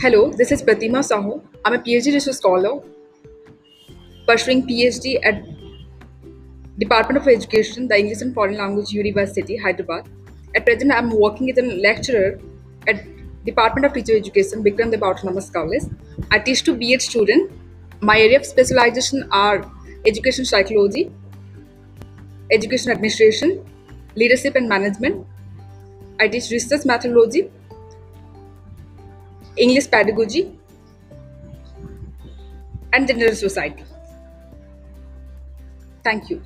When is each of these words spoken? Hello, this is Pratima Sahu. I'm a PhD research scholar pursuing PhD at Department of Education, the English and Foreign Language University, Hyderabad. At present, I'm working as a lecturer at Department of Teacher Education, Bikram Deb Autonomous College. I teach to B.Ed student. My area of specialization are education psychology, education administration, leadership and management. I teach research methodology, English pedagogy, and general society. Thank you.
Hello, 0.00 0.30
this 0.30 0.52
is 0.52 0.62
Pratima 0.62 1.00
Sahu. 1.06 1.42
I'm 1.64 1.74
a 1.74 1.78
PhD 1.78 2.12
research 2.14 2.36
scholar 2.36 2.80
pursuing 4.28 4.64
PhD 4.64 5.18
at 5.24 5.42
Department 6.78 7.20
of 7.20 7.26
Education, 7.26 7.88
the 7.88 7.98
English 7.98 8.20
and 8.20 8.32
Foreign 8.32 8.56
Language 8.56 8.92
University, 8.92 9.56
Hyderabad. 9.56 10.08
At 10.54 10.64
present, 10.66 10.92
I'm 10.92 11.10
working 11.10 11.50
as 11.50 11.58
a 11.58 11.62
lecturer 11.62 12.38
at 12.86 13.02
Department 13.44 13.86
of 13.86 13.92
Teacher 13.92 14.16
Education, 14.16 14.62
Bikram 14.62 14.92
Deb 14.92 15.02
Autonomous 15.02 15.50
College. 15.50 15.82
I 16.30 16.38
teach 16.38 16.62
to 16.70 16.76
B.Ed 16.76 17.02
student. 17.02 17.50
My 18.00 18.20
area 18.20 18.38
of 18.38 18.46
specialization 18.46 19.28
are 19.32 19.68
education 20.06 20.44
psychology, 20.44 21.10
education 22.52 22.92
administration, 22.92 23.64
leadership 24.14 24.54
and 24.54 24.68
management. 24.68 25.26
I 26.20 26.28
teach 26.28 26.52
research 26.52 26.84
methodology, 26.84 27.50
English 29.58 29.90
pedagogy, 29.90 30.52
and 32.92 33.06
general 33.06 33.34
society. 33.34 33.84
Thank 36.04 36.30
you. 36.30 36.42